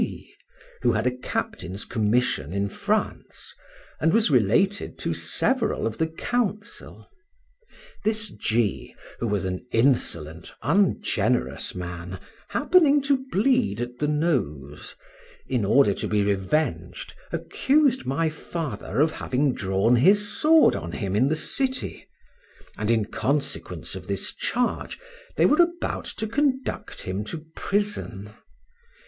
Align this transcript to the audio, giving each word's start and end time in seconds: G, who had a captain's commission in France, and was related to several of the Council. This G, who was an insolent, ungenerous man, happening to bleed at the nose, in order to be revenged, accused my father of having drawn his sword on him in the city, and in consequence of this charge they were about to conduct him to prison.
G, 0.01 0.33
who 0.81 0.93
had 0.93 1.05
a 1.05 1.15
captain's 1.15 1.85
commission 1.85 2.51
in 2.53 2.69
France, 2.69 3.53
and 3.99 4.11
was 4.11 4.31
related 4.31 4.97
to 4.97 5.13
several 5.13 5.85
of 5.85 5.99
the 5.99 6.07
Council. 6.07 7.07
This 8.03 8.29
G, 8.31 8.95
who 9.19 9.27
was 9.27 9.45
an 9.45 9.63
insolent, 9.71 10.55
ungenerous 10.63 11.75
man, 11.75 12.19
happening 12.49 12.99
to 13.03 13.23
bleed 13.31 13.79
at 13.79 13.99
the 13.99 14.07
nose, 14.07 14.95
in 15.45 15.63
order 15.63 15.93
to 15.93 16.07
be 16.07 16.23
revenged, 16.23 17.13
accused 17.31 18.03
my 18.03 18.27
father 18.27 19.01
of 19.01 19.11
having 19.11 19.53
drawn 19.53 19.97
his 19.97 20.27
sword 20.35 20.75
on 20.75 20.93
him 20.93 21.15
in 21.15 21.29
the 21.29 21.35
city, 21.35 22.07
and 22.75 22.89
in 22.89 23.05
consequence 23.05 23.93
of 23.93 24.07
this 24.07 24.33
charge 24.33 24.99
they 25.35 25.45
were 25.45 25.61
about 25.61 26.05
to 26.05 26.25
conduct 26.25 27.03
him 27.03 27.23
to 27.25 27.45
prison. 27.55 28.31